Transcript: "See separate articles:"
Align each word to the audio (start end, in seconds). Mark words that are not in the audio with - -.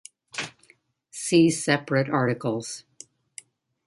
"See 1.11 1.51
separate 1.51 2.09
articles:" 2.09 2.85